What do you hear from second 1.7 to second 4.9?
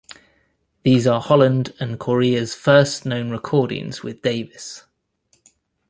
and Corea's first known recordings with Davis.